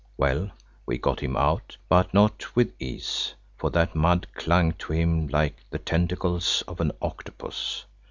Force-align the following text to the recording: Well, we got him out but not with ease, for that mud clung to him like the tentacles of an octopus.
Well, 0.17 0.49
we 0.87 0.97
got 0.97 1.19
him 1.19 1.37
out 1.37 1.77
but 1.87 2.11
not 2.11 2.55
with 2.55 2.73
ease, 2.79 3.35
for 3.55 3.69
that 3.69 3.93
mud 3.95 4.25
clung 4.33 4.71
to 4.79 4.93
him 4.93 5.27
like 5.27 5.63
the 5.69 5.77
tentacles 5.77 6.63
of 6.67 6.81
an 6.81 6.91
octopus. 7.03 7.85